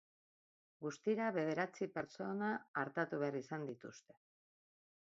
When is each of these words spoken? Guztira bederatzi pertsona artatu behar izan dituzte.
Guztira 0.85 1.27
bederatzi 1.35 1.89
pertsona 1.99 2.49
artatu 2.87 3.21
behar 3.27 3.39
izan 3.43 3.71
dituzte. 3.73 4.21